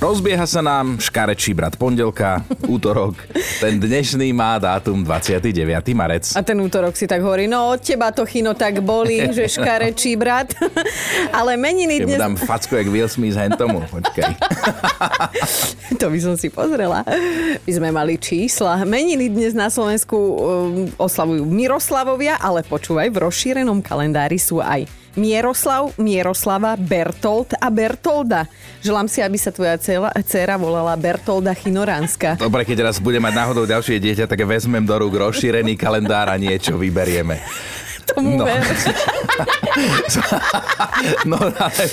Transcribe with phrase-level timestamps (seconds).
[0.00, 2.40] Rozbieha sa nám škarečí brat pondelka,
[2.74, 3.20] útorok.
[3.60, 5.52] Ten dnešný má dátum 29.
[5.92, 6.32] marec.
[6.32, 10.16] A ten útorok si tak hovorí, no od teba to chino tak boli, že škarečí
[10.16, 10.56] brat.
[11.36, 12.16] Ale meniny dnes...
[12.16, 13.84] dám facku jak Will Smith hentomu.
[13.92, 14.40] Počkaj.
[16.00, 17.04] To by som si pozrela.
[17.68, 18.80] My sme mali čísla.
[18.88, 20.36] Meniny dnes na Slovensku um,
[20.96, 28.46] oslavujú Miroslavovia, ale počúvaj, v rozšírenom kalendári sú aj Mieroslav, Mieroslava, Bertolt a Bertolda.
[28.80, 29.74] Želám si, aby sa tvoja
[30.22, 32.38] dcera volala Bertolda Chinoránska.
[32.38, 36.38] Dobre, keď raz budem mať náhodou ďalšie dieťa, tak vezmem do rúk rozšírený kalendár a
[36.38, 37.42] niečo vyberieme.
[38.14, 38.44] Tomu No.
[38.46, 38.62] ver.
[41.24, 41.84] No ale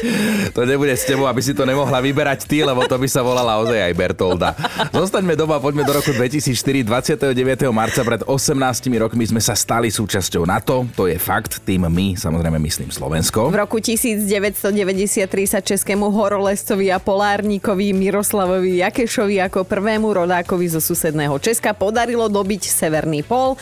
[0.51, 3.55] to nebude s tebou, aby si to nemohla vyberať ty, lebo to by sa volala
[3.61, 4.51] ozaj aj Bertolda.
[4.91, 6.83] Zostaňme doma, poďme do roku 2004.
[6.83, 7.71] 29.
[7.71, 8.57] marca pred 18
[8.99, 10.83] rokmi sme sa stali súčasťou NATO.
[10.99, 13.47] To je fakt, tým my, samozrejme myslím Slovensko.
[13.53, 21.39] V roku 1993 sa českému horolezcovi a polárníkovi Miroslavovi Jakešovi ako prvému rodákovi zo susedného
[21.39, 23.55] Česka podarilo dobiť Severný pol.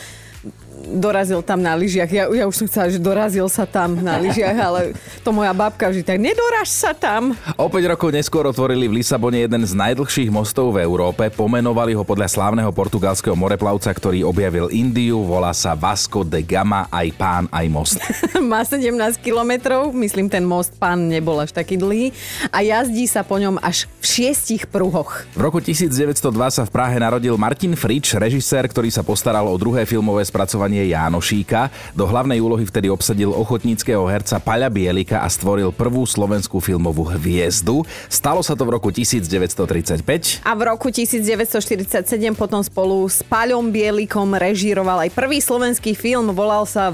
[0.86, 2.06] Dorazil tam na lyžiach.
[2.06, 4.80] Ja, ja už som chcela, že dorazil sa tam na lyžiach, ale
[5.26, 7.34] to moja babka vždy tak, nedoraž sa tam.
[7.58, 11.26] O 5 rokov neskôr otvorili v Lisabone jeden z najdlhších mostov v Európe.
[11.34, 15.26] Pomenovali ho podľa slávneho portugalského moreplavca, ktorý objavil Indiu.
[15.26, 17.98] Volá sa Vasco de Gama, aj pán, aj most.
[18.38, 22.14] Má 17 kilometrov, myslím, ten most pán nebol až taký dlhý
[22.54, 25.26] a jazdí sa po ňom až v šiestich pruhoch.
[25.34, 29.88] V roku 1902 sa v Prahe narodil Martin Frič, režisér, ktorý sa postaral o druhé
[29.88, 31.72] filmové spracovanie Jánošíka.
[31.96, 37.86] Do hlavnej úlohy vtedy obsadil ochotníckého herca Paľa Bielika a stvoril prvú slovenskú filmovú hviezdu.
[38.12, 40.44] Stalo sa to v roku 1935.
[40.44, 42.04] A v roku 1947
[42.36, 46.92] potom spolu s Paľom Bielikom režíroval aj prvý slovenský film, volal sa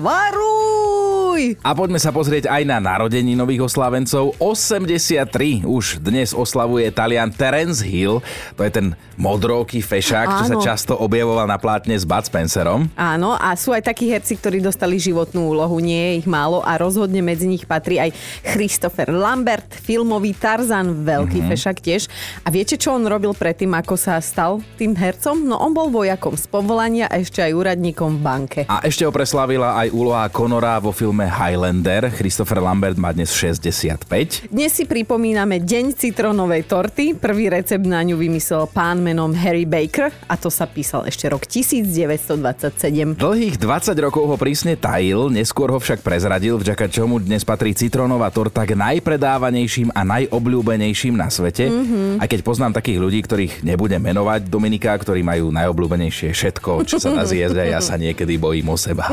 [1.33, 1.57] Varuj!
[1.65, 4.37] A poďme sa pozrieť aj na narodení nových oslávencov.
[4.37, 8.21] 83 už dnes oslavuje Talian Terence Hill.
[8.61, 12.93] To je ten modrovký fešák, čo sa často objavoval na plátne s Bud Spencerom.
[13.01, 16.77] Áno, a sú aj takí herci, ktorí dostali životnú úlohu, nie je ich málo a
[16.77, 18.13] rozhodne medzi nich patrí aj
[18.53, 21.53] Christopher Lambert, filmový Tarzan, veľký mm-hmm.
[21.57, 22.13] fešak tiež.
[22.45, 25.49] A viete, čo on robil predtým, ako sa stal tým hercom?
[25.49, 28.61] No on bol vojakom z povolania a ešte aj úradníkom v banke.
[28.69, 32.11] A ešte ho preslávila aj úloha Conora vo filme Highlander.
[32.11, 34.51] Christopher Lambert má dnes 65.
[34.51, 37.15] Dnes si pripomíname Deň citronovej torty.
[37.15, 41.47] Prvý recept na ňu vymyslel pán menom Harry Baker a to sa písal ešte rok
[41.47, 43.15] 1927.
[43.15, 48.35] Dlhých 20 rokov ho prísne tajil, neskôr ho však prezradil, vďaka čomu dnes patrí citronová
[48.35, 51.71] torta k najpredávanejším a najobľúbenejším na svete.
[51.71, 52.19] Mm-hmm.
[52.19, 57.13] Aj keď poznám takých ľudí, ktorých nebudem menovať, Dominika, ktorí majú najobľúbenejšie všetko, čo sa
[57.13, 57.25] a
[57.69, 59.07] ja sa niekedy bojím o seba.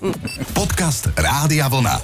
[0.58, 1.98] Podcast Rádia Vlna.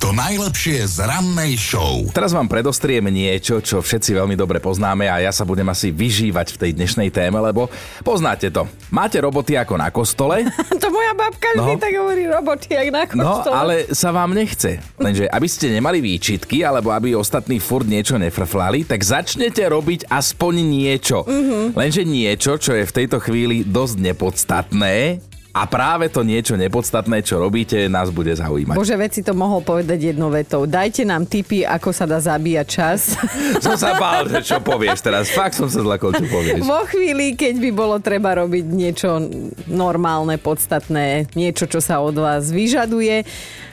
[0.00, 2.08] To najlepšie z rannej show.
[2.08, 6.56] Teraz vám predostriem niečo, čo všetci veľmi dobre poznáme a ja sa budem asi vyžívať
[6.56, 7.68] v tej dnešnej téme, lebo
[8.00, 8.64] poznáte to.
[8.88, 10.48] Máte roboty ako na kostole,
[10.82, 11.76] To moja babka vždy No.
[11.76, 13.52] tak hovorí roboty, jak na No, kostole.
[13.54, 14.80] ale sa vám nechce.
[14.96, 20.54] Lenže aby ste nemali výčitky, alebo aby ostatní furt niečo nefrflali, tak začnete robiť aspoň
[20.64, 21.28] niečo.
[21.28, 21.76] Mm-hmm.
[21.76, 25.20] Lenže niečo, čo je v tejto chvíli dosť nepodstatné,
[25.50, 28.78] a práve to niečo nepodstatné, čo robíte, nás bude zaujímať.
[28.78, 30.62] Bože, veci to mohol povedať jednou vetou.
[30.62, 33.18] Dajte nám tipy, ako sa dá zabíjať čas.
[33.64, 35.34] Som sa bál, že čo povieš teraz.
[35.34, 36.62] Fakt som sa zlakol, čo povieš.
[36.62, 39.18] Vo chvíli, keď by bolo treba robiť niečo
[39.66, 43.26] normálne, podstatné, niečo, čo sa od vás vyžaduje.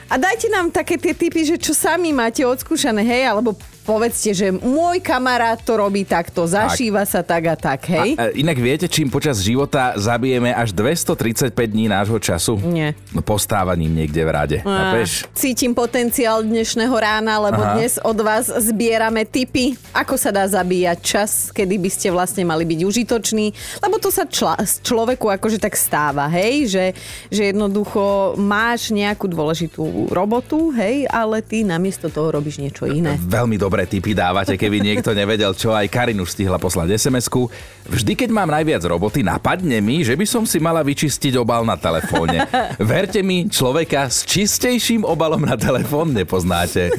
[0.08, 3.54] A dajte nám také tie typy, že čo sami máte odskúšané, hej, alebo
[3.88, 8.20] povedzte, že môj kamarát to robí takto, zašíva sa tak a tak, hej?
[8.20, 12.60] A, e, inak viete, čím počas života zabijeme až 235 dní nášho času?
[12.68, 12.92] Nie.
[13.16, 14.56] No postávaním niekde v rade.
[14.60, 15.24] Chápeš?
[15.32, 17.80] Cítim potenciál dnešného rána, lebo Aha.
[17.80, 22.68] dnes od vás zbierame tipy, ako sa dá zabíjať čas, kedy by ste vlastne mali
[22.68, 26.84] byť užitoční, lebo to sa čla, človeku akože tak stáva, hej, že,
[27.32, 33.16] že jednoducho máš nejakú dôležitú robotu, hej, ale ty namiesto toho robíš niečo iné.
[33.16, 35.70] Veľmi dobré tipy dávate, keby niekto nevedel čo.
[35.70, 37.46] Aj Karin už stihla poslať SMS-ku.
[37.86, 41.78] Vždy, keď mám najviac roboty, napadne mi, že by som si mala vyčistiť obal na
[41.78, 42.42] telefóne.
[42.82, 46.90] Verte mi, človeka s čistejším obalom na telefón nepoznáte.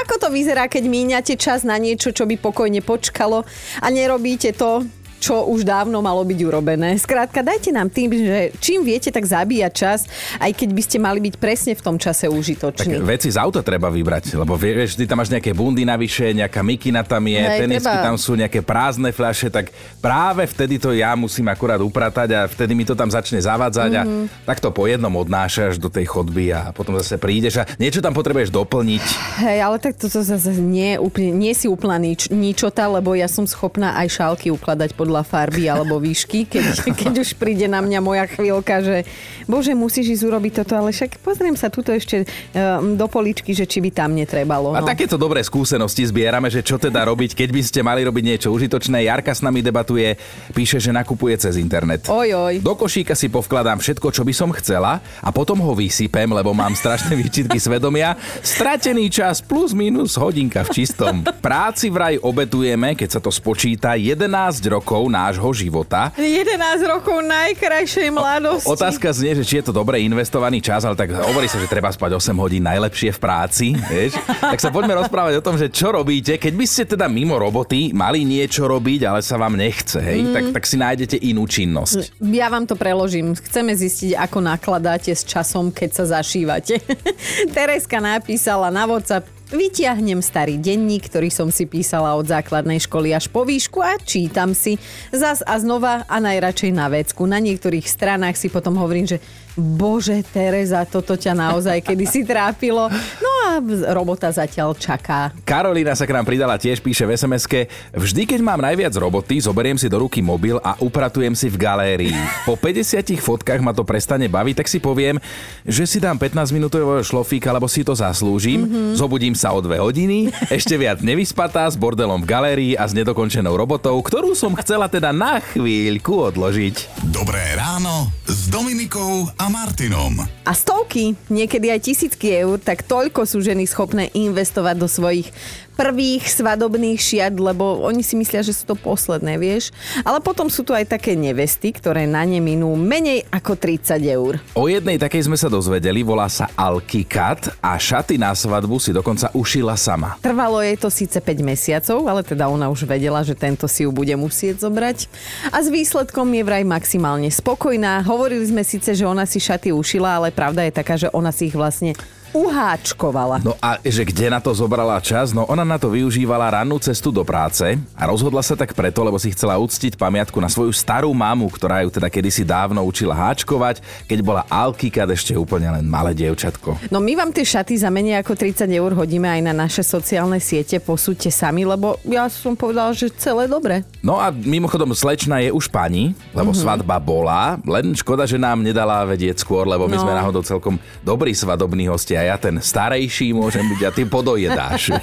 [0.00, 3.44] Ako to vyzerá, keď míňate čas na niečo, čo by pokojne počkalo
[3.84, 4.80] a nerobíte to,
[5.24, 6.92] čo už dávno malo byť urobené.
[6.94, 10.04] Skrátka, dajte nám tým, že čím viete, tak zabíjať čas,
[10.36, 13.00] aj keď by ste mali byť presne v tom čase Tak užitoční.
[13.00, 17.00] veci z auta treba vybrať, lebo vieš, ty tam máš nejaké bundy navyše, nejaká mikina
[17.00, 18.04] tam je, Hej, tenisky treba.
[18.04, 22.72] tam sú, nejaké prázdne fľaše, tak práve vtedy to ja musím akurát upratať a vtedy
[22.72, 23.94] mi to tam začne zavádzať Mhm.
[23.94, 24.02] a
[24.44, 28.12] tak to po jednom odnášaš do tej chodby a potom zase prídeš a niečo tam
[28.12, 29.04] potrebuješ doplniť.
[29.40, 33.44] Hej, ale tak toto zase nie, úplne, nie si úplná nič, ničota, lebo ja som
[33.44, 36.64] schopná aj šálky ukladať podľa farby alebo výšky, keď,
[37.04, 38.96] keď už príde na mňa moja chvíľka, že
[39.44, 42.24] bože, musíš ísť urobiť toto, ale však pozriem sa tuto ešte
[42.56, 44.72] um, do poličky, že či by tam netrebalo.
[44.72, 44.88] A No.
[44.88, 49.04] takéto dobré skúsenosti zbierame, že čo teda robiť, keď by ste mali robiť niečo užitočné.
[49.04, 50.16] Jarka s nami debatuje,
[50.50, 52.08] píše, že nakupuje cez internet.
[52.08, 52.54] Oj, oj.
[52.60, 56.72] Do košíka si povkladám všetko, čo by som chcela a potom ho vysypem, lebo mám
[56.72, 58.16] strašné výčitky svedomia.
[58.40, 61.20] Stratený čas plus minus hodinka v čistom.
[61.42, 64.24] Práci vraj obetujeme, keď sa to spočíta, 11
[64.70, 66.12] rokov nášho života.
[66.16, 68.70] 11 rokov najkrajšej mladosti.
[68.70, 71.90] Otázka znie, že či je to dobre investovaný čas, ale tak hovorí sa, že treba
[71.90, 73.66] spať 8 hodín najlepšie v práci.
[73.74, 74.20] Vieš?
[74.38, 77.90] Tak sa poďme rozprávať o tom, že čo robíte, keď by ste teda mimo roboty
[77.90, 80.22] mali niečo robiť, ale sa vám nechce, hej?
[80.22, 80.32] Mm.
[80.32, 82.22] Tak, tak si nájdete inú činnosť.
[82.30, 83.34] Ja vám to preložím.
[83.34, 86.78] Chceme zistiť, ako nakladáte s časom, keď sa zašívate.
[87.56, 93.30] Tereska napísala na WhatsApp Vytiahnem starý denník, ktorý som si písala od základnej školy až
[93.30, 94.82] po výšku a čítam si
[95.14, 97.22] zas a znova a najradšej na vecku.
[97.22, 99.22] Na niektorých stranách si potom hovorím, že
[99.54, 102.90] bože Tereza, toto ťa naozaj kedysi trápilo.
[103.22, 103.62] No a
[103.94, 105.30] robota zatiaľ čaká.
[105.46, 107.46] Karolína sa k nám pridala tiež, píše v sms
[107.94, 112.16] Vždy, keď mám najviac roboty, zoberiem si do ruky mobil a upratujem si v galérii.
[112.42, 115.22] Po 50 fotkách ma to prestane baviť, tak si poviem,
[115.62, 118.66] že si dám 15 minútového šlofíka, lebo si to zaslúžim.
[118.66, 118.98] Mm-hmm.
[118.98, 123.54] Zobudím sa o dve hodiny, ešte viac nevyspatá, s bordelom v galérii a s nedokončenou
[123.54, 127.06] robotou, ktorú som chcela teda na chvíľku odložiť.
[127.14, 130.28] Dobré ráno s Dominikou a Martinom.
[130.44, 135.32] A stovky, niekedy aj tisícky eur, tak toľko sú ženy schopné investovať do svojich
[135.74, 139.74] prvých svadobných šiat, lebo oni si myslia, že sú to posledné, vieš.
[140.06, 144.38] Ale potom sú tu aj také nevesty, ktoré na ne minú menej ako 30 eur.
[144.54, 149.34] O jednej takej sme sa dozvedeli, volá sa Alkikat a šaty na svadbu si dokonca
[149.34, 150.14] ušila sama.
[150.22, 153.90] Trvalo jej to síce 5 mesiacov, ale teda ona už vedela, že tento si ju
[153.90, 155.10] bude musieť zobrať.
[155.50, 158.06] A s výsledkom je vraj maximálne spokojná.
[158.06, 161.48] Hovorili sme síce, že ona si šaty ušila, ale pravda je taká, že ona si
[161.48, 161.94] ich vlastne
[162.34, 163.40] uháčkovala.
[163.46, 165.30] No a že kde na to zobrala čas?
[165.30, 169.16] No ona na to využívala rannú cestu do práce a rozhodla sa tak preto, lebo
[169.16, 173.80] si chcela uctiť pamiatku na svoju starú mamu, ktorá ju teda kedysi dávno učila háčkovať,
[174.10, 176.90] keď bola Alkikat ešte úplne len malé dievčatko.
[176.90, 180.42] No my vám tie šaty za menej ako 30 eur hodíme aj na naše sociálne
[180.42, 183.86] siete, posúďte sami, lebo ja som povedala, že celé dobre.
[184.02, 186.64] No a mimochodom slečna je už pani, lebo mm-hmm.
[186.66, 190.02] svadba bola, len škoda, že nám nedala vedieť skôr, lebo my No.
[190.02, 190.74] sme náhodou celkom
[191.06, 192.23] dobrí svadobní hostia.
[192.24, 194.96] Ja ten starejší môžem byť a ty podojedáš.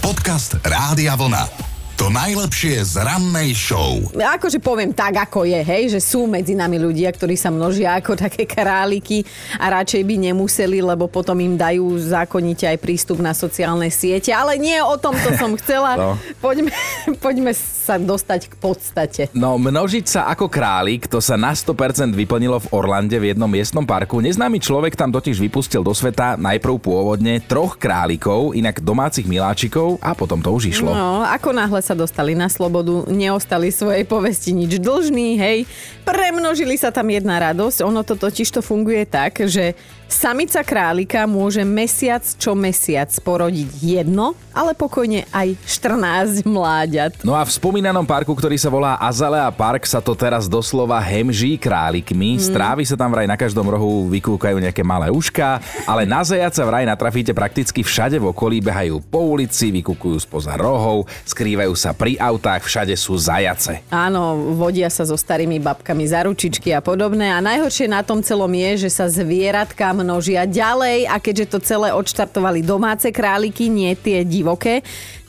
[0.00, 1.73] Podcast Rádia Vlna.
[1.94, 4.02] To najlepšie z rannej show.
[4.18, 8.18] Akože poviem tak, ako je, hej, že sú medzi nami ľudia, ktorí sa množia ako
[8.18, 9.22] také králiky
[9.62, 14.34] a radšej by nemuseli, lebo potom im dajú zákonite aj prístup na sociálne siete.
[14.34, 15.94] Ale nie o tomto som chcela.
[16.04, 16.18] No.
[16.42, 16.74] Poďme,
[17.22, 19.22] poďme sa dostať k podstate.
[19.30, 23.86] No, množiť sa ako králik, to sa na 100% vyplnilo v Orlande v jednom miestnom
[23.86, 24.18] parku.
[24.18, 30.18] Neznámy človek tam totiž vypustil do sveta najprv pôvodne troch králikov, inak domácich miláčikov a
[30.18, 30.90] potom to už išlo.
[30.90, 35.68] No, ako náhle sa dostali na slobodu, neostali svojej povesti nič dlžní, hej.
[36.08, 37.84] Premnožili sa tam jedna radosť.
[37.84, 39.76] Ono to totiž to funguje tak, že
[40.08, 47.26] samica králika môže mesiac čo mesiac porodiť jedno, ale pokojne aj 14 mláďat.
[47.26, 51.58] No a v spomínanom parku, ktorý sa volá Azalea Park, sa to teraz doslova hemží
[51.58, 52.38] králikmi.
[52.38, 56.62] Z trávy sa tam vraj na každom rohu vykúkajú nejaké malé uška, ale na zajaca
[56.62, 62.18] vraj natrafíte prakticky všade v okolí, behajú po ulici, vykúkujú spoza rohov, skrývajú sa pri
[62.18, 63.84] autách, všade sú zajace.
[63.90, 67.30] Áno, vodia sa so starými babkami za ručičky a podobné.
[67.30, 71.90] A najhoršie na tom celom je, že sa zvieratka množia ďalej a keďže to celé
[71.92, 74.80] odštartovali domáce králiky, nie tie divoké,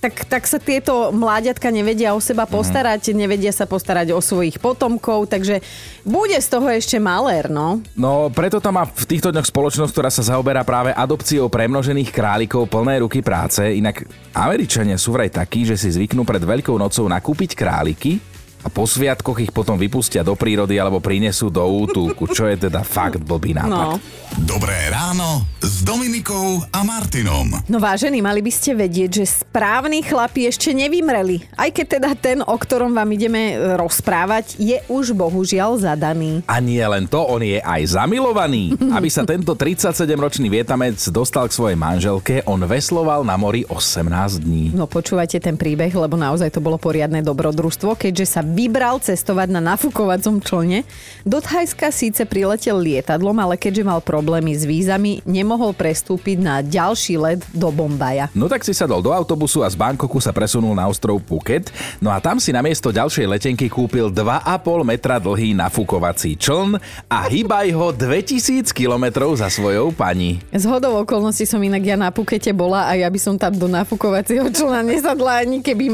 [0.06, 5.26] tak, tak sa tieto mláďatka nevedia o seba postarať, nevedia sa postarať o svojich potomkov,
[5.26, 5.66] takže
[6.06, 7.82] bude z toho ešte malér, no.
[7.98, 12.70] No, preto tam má v týchto dňoch spoločnosť, ktorá sa zaoberá práve adopciou premnožených králikov
[12.70, 13.66] plné ruky práce.
[13.66, 14.06] Inak
[14.38, 18.35] Američania sú vraj takí, že si zvyknú pred Veľkou nocou nakúpiť králiky
[18.66, 22.82] a po sviatkoch ich potom vypustia do prírody alebo prinesú do útulku, čo je teda
[22.82, 24.02] fakt blbý nápad.
[24.02, 24.02] No.
[24.42, 27.62] Dobré ráno s Dominikou a Martinom.
[27.70, 31.46] No vážení, mali by ste vedieť, že správni chlapi ešte nevymreli.
[31.54, 36.42] Aj keď teda ten, o ktorom vám ideme e, rozprávať, je už bohužiaľ zadaný.
[36.50, 38.74] A nie len to, on je aj zamilovaný.
[38.98, 44.74] Aby sa tento 37-ročný vietamec dostal k svojej manželke, on vesloval na mori 18 dní.
[44.74, 49.60] No počúvajte ten príbeh, lebo naozaj to bolo poriadne dobrodružstvo, keďže sa vybral cestovať na
[49.60, 50.88] nafukovacom člne.
[51.28, 57.20] Do Thajska síce priletel lietadlom, ale keďže mal problémy s vízami, nemohol prestúpiť na ďalší
[57.20, 58.32] let do Bombaja.
[58.32, 61.68] No tak si sadol do autobusu a z Bangkoku sa presunul na ostrov Phuket.
[62.00, 66.80] No a tam si na miesto ďalšej letenky kúpil 2,5 metra dlhý nafukovací čln
[67.12, 70.40] a hýbaj ho 2000 kilometrov za svojou pani.
[70.56, 73.68] Z hodou okolností som inak ja na Pukete bola a ja by som tam do
[73.68, 75.90] nafukovacieho člna nesadla ani keby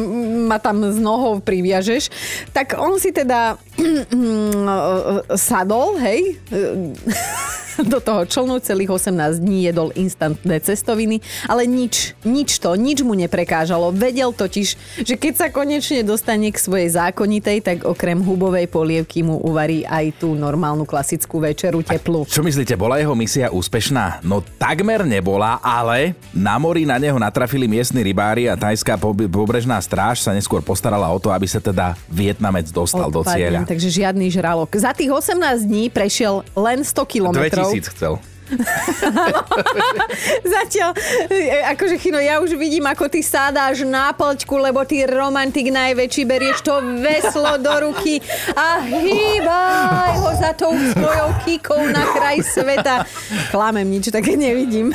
[0.46, 2.12] ma tam z nohou priviažeš.
[2.51, 3.55] Tak on si teda
[5.48, 6.36] sadol, hej,
[7.92, 13.16] do toho člnu celých 18 dní jedol instantné cestoviny, ale nič, nič to, nič mu
[13.16, 13.94] neprekážalo.
[13.96, 14.68] Vedel totiž,
[15.06, 20.22] že keď sa konečne dostane k svojej zákonitej, tak okrem hubovej polievky mu uvarí aj
[20.22, 22.28] tú normálnu klasickú večeru teplú.
[22.28, 24.24] Čo myslíte, bola jeho misia úspešná?
[24.25, 29.80] No takmer nebola, ale na mori na neho natrafili miestni rybári a tajská pob- pobrežná
[29.80, 33.60] stráž sa neskôr postarala o to, aby sa teda Vietnamec dostal do Odpadnem, cieľa.
[33.68, 34.70] Takže žiadny žralok.
[34.75, 37.71] Za tých 18 dní prešiel len 100 kilometrov.
[37.72, 38.20] 2000 chcel.
[40.56, 40.92] Zatiaľ,
[41.32, 46.24] e, akože Chino, ja už vidím, ako ty sádáš na plťku, lebo ty romantik najväčší
[46.28, 48.20] berieš to veslo do ruky
[48.56, 53.08] a hýbaj ho za tou svojou kikou na kraj sveta.
[53.50, 54.92] Klamem, nič také nevidím.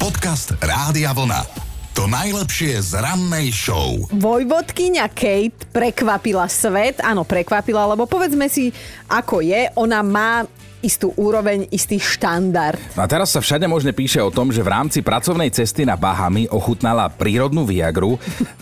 [0.00, 1.68] Podcast Rádia Vlna.
[1.98, 3.98] To najlepšie z rannej show.
[4.14, 7.02] Vojvodkyňa Kate prekvapila svet.
[7.02, 8.70] Áno, prekvapila, lebo povedzme si,
[9.10, 9.66] ako je.
[9.74, 10.46] Ona má
[10.78, 12.78] istú úroveň, istý štandard.
[12.94, 15.98] No a teraz sa všade možne píše o tom, že v rámci pracovnej cesty na
[15.98, 18.16] Bahamy ochutnala prírodnú viagru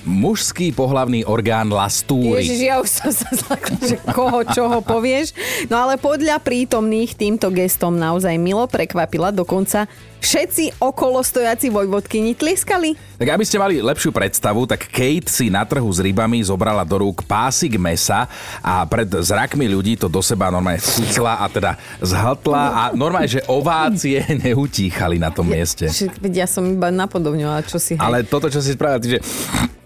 [0.09, 2.41] mužský pohlavný orgán lastúry.
[2.41, 5.37] Ježiš, ja už som sa zlakla, že koho čoho povieš.
[5.69, 9.29] No ale podľa prítomných týmto gestom naozaj milo prekvapila.
[9.29, 9.85] Dokonca
[10.26, 12.99] všetci okolo stojaci vojvodkyni tlieskali.
[13.16, 16.99] Tak aby ste mali lepšiu predstavu, tak Kate si na trhu s rybami zobrala do
[17.06, 18.26] rúk pásik mesa
[18.59, 23.47] a pred zrakmi ľudí to do seba normálne vcucla a teda zhltla a normálne, že
[23.47, 25.87] ovácie neutíchali na tom mieste.
[26.18, 27.95] Veď Ja som iba napodobňovala, čo si...
[27.95, 28.02] hej.
[28.02, 29.21] Ale toto, čo si spravila, ty, že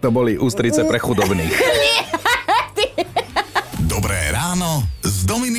[0.01, 1.53] to boli ústrice pre chudobných.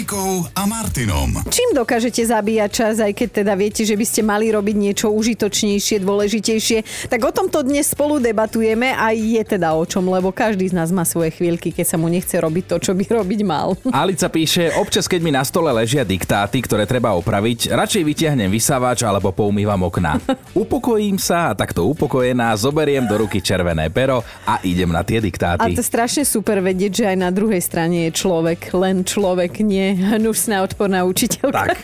[0.02, 1.30] Dominikou a Martinom.
[1.46, 6.02] Čím dokážete zabíjať čas, aj keď teda viete, že by ste mali robiť niečo užitočnejšie,
[6.02, 10.74] dôležitejšie, tak o tomto dnes spolu debatujeme a je teda o čom, lebo každý z
[10.74, 13.78] nás má svoje chvíľky, keď sa mu nechce robiť to, čo by robiť mal.
[13.94, 19.06] Alica píše, občas keď mi na stole ležia diktáty, ktoré treba opraviť, radšej vytiahnem vysávač
[19.06, 20.18] alebo poumývam okná.
[20.66, 25.26] Upokojím sa a takto upokojená zoberiem do ruky červené pero a idem na tie A
[25.30, 25.78] diktáty.
[25.78, 29.91] to je strašne super vedieť, že aj na druhej strane je človek, len človek, nie
[29.96, 31.74] hnusná odporná učiteľka.
[31.74, 31.78] Tak.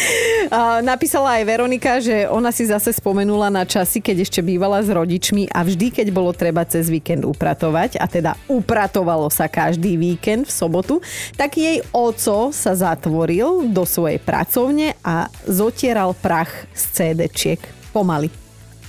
[0.90, 5.48] Napísala aj Veronika, že ona si zase spomenula na časy, keď ešte bývala s rodičmi
[5.50, 10.52] a vždy, keď bolo treba cez víkend upratovať, a teda upratovalo sa každý víkend v
[10.52, 10.94] sobotu,
[11.38, 16.82] tak jej oco sa zatvoril do svojej pracovne a zotieral prach z
[17.14, 17.60] CD-čiek.
[17.94, 18.28] Pomaly.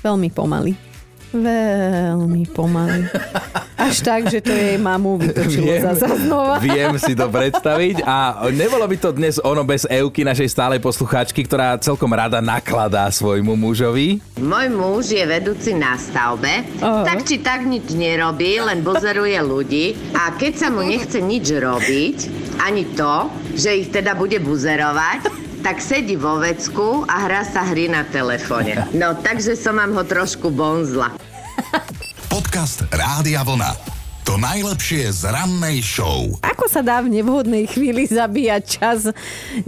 [0.02, 0.95] Veľmi pomaly.
[1.34, 3.10] Veľmi pomaly.
[3.76, 6.58] Až tak, že to jej mamu vytočilo zasa znova.
[6.64, 11.44] viem si to predstaviť a nebolo by to dnes ono bez Euky, našej stálej poslucháčky,
[11.44, 14.24] ktorá celkom rada nakladá svojmu mužovi.
[14.40, 17.04] Môj muž je vedúci na stavbe, Aha.
[17.04, 22.18] tak či tak nič nerobí, len bozeruje ľudí a keď sa mu nechce nič robiť,
[22.64, 25.28] ani to, že ich teda bude buzerovať,
[25.66, 28.86] tak sedí vo vecku a hrá sa hry na telefóne.
[28.94, 31.10] No, takže som vám ho trošku bonzla.
[32.30, 33.95] Podcast Rádia Vlna.
[34.26, 36.34] To najlepšie z rannej show.
[36.42, 39.14] Ako sa dá v nevhodnej chvíli zabíjať čas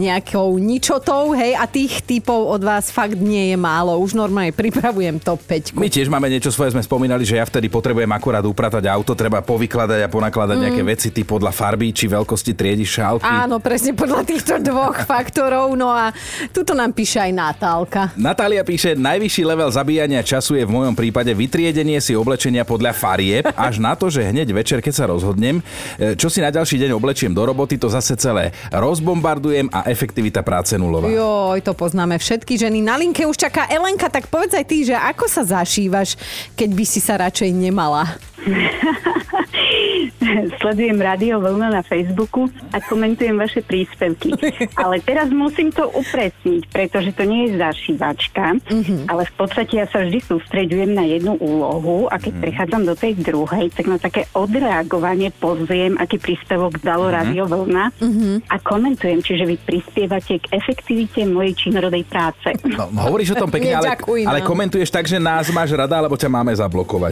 [0.01, 3.93] nejakou ničotou, hej, a tých typov od vás fakt nie je málo.
[4.01, 5.77] Už normálne pripravujem top 5.
[5.77, 9.45] My tiež máme niečo svoje, sme spomínali, že ja vtedy potrebujem akurát upratať auto, treba
[9.45, 10.63] povykladať a ponakladať mm.
[10.65, 13.29] nejaké veci, ty podľa farby či veľkosti triedy šálky.
[13.29, 15.77] Áno, presne podľa týchto dvoch faktorov.
[15.77, 16.09] No a
[16.49, 18.17] tuto nám píše aj Natálka.
[18.17, 23.45] Natália píše, najvyšší level zabíjania času je v mojom prípade vytriedenie si oblečenia podľa farieb,
[23.53, 25.59] až na to, že hneď večer, keď sa rozhodnem,
[25.97, 30.43] e, čo si na ďalší deň oblečiem do roboty, to zase celé rozbombardujem a efektivita
[30.43, 31.07] práce nulová.
[31.09, 32.83] Joj, to poznáme všetky ženy.
[32.83, 36.19] Na linke už čaká Elenka, tak povedz aj ty, že ako sa zašívaš,
[36.53, 38.05] keď by si sa radšej nemala.
[40.61, 44.33] sledujem rádio Vlna na Facebooku a komentujem vaše príspevky.
[44.81, 49.09] Ale teraz musím to upresniť, pretože to nie je zašívačka, mm-hmm.
[49.09, 52.43] ale v podstate ja sa vždy sústreďujem na jednu úlohu a keď mm-hmm.
[52.43, 57.17] prechádzam do tej druhej, tak na také odreagovanie pozriem, aký príspevok dalo mm-hmm.
[57.17, 58.35] rádio Vlna mm-hmm.
[58.51, 62.53] a komentujem, čiže vy prispievate k efektivite mojej činorodej práce.
[62.63, 66.29] No, hovoríš o tom pekne, ale, ale komentuješ tak, že nás máš rada, alebo ťa
[66.29, 67.11] máme zablokovať.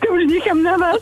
[0.00, 1.00] to už nechám na vás.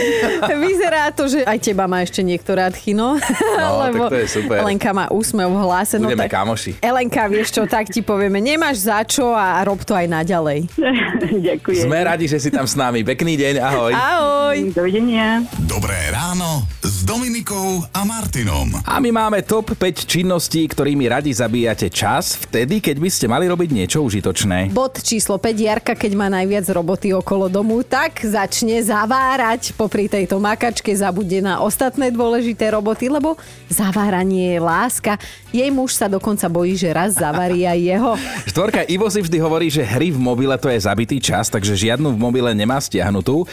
[0.66, 3.16] Vyzerá to, že aj teba má ešte niekto rád chino.
[3.56, 4.56] No, lebo tak to je super.
[4.62, 5.96] Elenka má úsmev v hlase.
[5.96, 6.36] No Budeme no, tak...
[6.36, 6.72] kamoši.
[6.82, 10.66] Elenka, vieš čo, tak ti povieme, nemáš za čo a rob to aj naďalej.
[11.46, 11.84] Ďakujem.
[11.86, 13.06] Sme radi, že si tam s nami.
[13.06, 13.92] Pekný deň, ahoj.
[13.94, 14.58] Ahoj.
[14.74, 15.46] Dovidenia.
[15.66, 18.70] Dobré ráno s Dominikou a Martinom.
[18.86, 23.44] A my máme top 5 činností, ktorými radi zabíjate čas, vtedy, keď by ste mali
[23.50, 24.70] robiť niečo užitočné.
[24.70, 25.56] Bod číslo 5.
[25.56, 28.22] Jarka, keď má najviac roboty okolo domu, tak
[28.56, 29.76] začne zavárať.
[29.76, 33.36] Popri tejto makačke zabude na ostatné dôležité roboty, lebo
[33.68, 35.20] zaváranie je láska.
[35.52, 38.16] Jej muž sa dokonca bojí, že raz zavarí aj jeho.
[38.56, 42.16] Štvorka Ivo si vždy hovorí, že hry v mobile to je zabitý čas, takže žiadnu
[42.16, 43.44] v mobile nemá stiahnutú.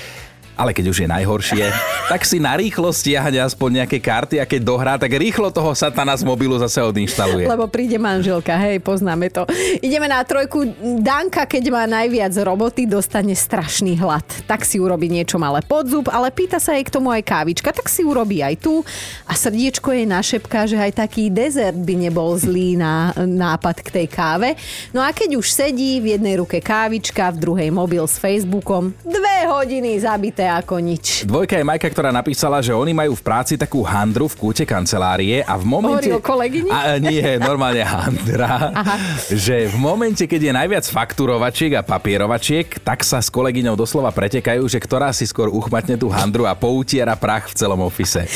[0.53, 1.63] Ale keď už je najhoršie,
[2.11, 6.13] tak si na rýchlo stiahne aspoň nejaké karty a keď dohrá, tak rýchlo toho satana
[6.13, 7.49] z mobilu zase odinštaluje.
[7.49, 9.49] Lebo príde manželka, hej, poznáme to.
[9.81, 10.69] Ideme na trojku.
[11.01, 14.25] Danka, keď má najviac roboty, dostane strašný hlad.
[14.45, 17.73] Tak si urobí niečo malé pod zub, ale pýta sa jej k tomu aj kávička,
[17.73, 18.85] tak si urobí aj tu.
[19.25, 24.07] A srdiečko jej našepká, že aj taký dezert by nebol zlý na nápad k tej
[24.11, 24.49] káve.
[24.93, 29.37] No a keď už sedí, v jednej ruke kávička, v druhej mobil s Facebookom, dve
[29.49, 31.05] hodiny zabité čisté ako nič.
[31.23, 35.39] Dvojka je Majka, ktorá napísala, že oni majú v práci takú handru v kúte kancelárie
[35.43, 36.11] a v momente...
[36.11, 36.69] Hovorí o kolegyni?
[36.69, 38.73] A, nie, normálne handra.
[38.75, 38.95] Aha.
[39.31, 44.67] Že v momente, keď je najviac fakturovačiek a papierovačiek, tak sa s kolegyňou doslova pretekajú,
[44.67, 48.27] že ktorá si skôr uchmatne tú handru a poutiera prach v celom ofise.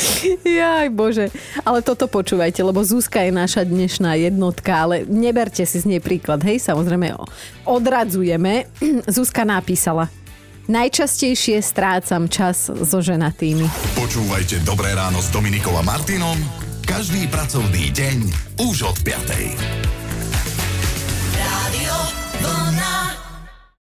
[0.44, 1.28] Jaj, bože.
[1.66, 6.40] Ale toto počúvajte, lebo Zuzka je naša dnešná jednotka, ale neberte si z nej príklad.
[6.40, 7.12] Hej, samozrejme,
[7.68, 8.64] odradzujeme.
[9.16, 10.08] Zuzka napísala.
[10.68, 13.64] Najčastejšie strácam čas so ženatými.
[13.96, 16.36] Počúvajte Dobré ráno s Dominikom a Martinom
[16.88, 18.18] každý pracovný deň
[18.64, 19.97] už od 5.